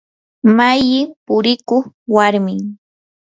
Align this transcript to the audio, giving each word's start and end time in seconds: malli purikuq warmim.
malli 0.57 1.01
purikuq 1.25 1.83
warmim. 2.15 2.61